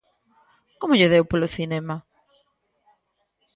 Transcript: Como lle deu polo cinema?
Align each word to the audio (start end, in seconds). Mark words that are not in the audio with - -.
Como 0.79 0.97
lle 0.99 1.11
deu 1.13 1.23
polo 1.31 1.53
cinema? 1.57 1.95